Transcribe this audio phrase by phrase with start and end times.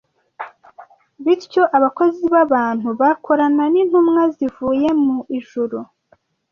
[1.23, 5.77] Bityo, abakozi b’abantu bakorana n’intumwa zivuye mu ijuru,